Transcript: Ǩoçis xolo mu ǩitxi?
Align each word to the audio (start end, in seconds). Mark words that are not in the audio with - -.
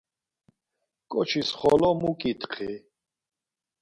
Ǩoçis 1.11 1.49
xolo 1.59 1.91
mu 1.99 2.11
ǩitxi? 2.19 2.71